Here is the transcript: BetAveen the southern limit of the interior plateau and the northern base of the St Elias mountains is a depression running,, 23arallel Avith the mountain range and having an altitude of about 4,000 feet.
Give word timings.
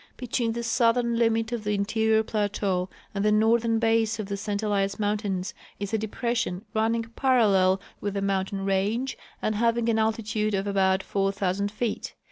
BetAveen 0.17 0.55
the 0.55 0.63
southern 0.63 1.15
limit 1.15 1.51
of 1.51 1.63
the 1.63 1.73
interior 1.73 2.23
plateau 2.23 2.89
and 3.13 3.23
the 3.23 3.31
northern 3.31 3.77
base 3.77 4.17
of 4.17 4.25
the 4.25 4.35
St 4.35 4.63
Elias 4.63 4.97
mountains 4.97 5.53
is 5.79 5.93
a 5.93 5.97
depression 5.99 6.65
running,, 6.73 7.03
23arallel 7.03 7.79
Avith 8.01 8.13
the 8.13 8.21
mountain 8.23 8.65
range 8.65 9.15
and 9.43 9.53
having 9.53 9.89
an 9.89 9.99
altitude 9.99 10.55
of 10.55 10.65
about 10.65 11.03
4,000 11.03 11.69
feet. 11.71 12.15